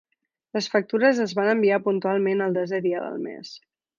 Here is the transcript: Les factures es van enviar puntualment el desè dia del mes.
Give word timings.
Les 0.57 0.69
factures 0.75 1.19
es 1.25 1.35
van 1.41 1.51
enviar 1.51 1.79
puntualment 1.89 2.43
el 2.47 2.57
desè 2.59 2.83
dia 2.89 3.05
del 3.07 3.21
mes. 3.29 3.55